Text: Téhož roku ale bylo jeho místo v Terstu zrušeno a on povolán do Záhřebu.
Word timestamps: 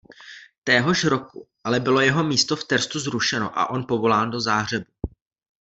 Téhož 0.63 1.03
roku 1.03 1.47
ale 1.63 1.79
bylo 1.79 2.01
jeho 2.01 2.23
místo 2.23 2.55
v 2.55 2.63
Terstu 2.63 2.99
zrušeno 2.99 3.59
a 3.59 3.69
on 3.69 3.85
povolán 3.85 4.31
do 4.31 4.41
Záhřebu. 4.41 4.85